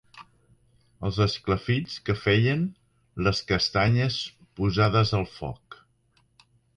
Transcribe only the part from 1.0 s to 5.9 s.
Els esclafits que feien les castanyes posades al foc.